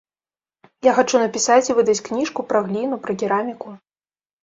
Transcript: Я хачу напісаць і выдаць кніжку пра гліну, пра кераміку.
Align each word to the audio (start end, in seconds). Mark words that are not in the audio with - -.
Я 0.89 0.93
хачу 1.01 1.21
напісаць 1.25 1.67
і 1.69 1.77
выдаць 1.81 1.97
кніжку 2.09 2.49
пра 2.51 2.65
гліну, 2.73 2.95
пра 3.07 3.13
кераміку. 3.23 3.81